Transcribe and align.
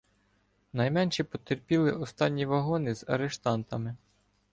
Найменше 0.73 1.23
потерпіли 1.23 1.91
останні 1.91 2.45
вагони 2.45 2.95
з 2.95 3.05
арештантами. 3.07 3.95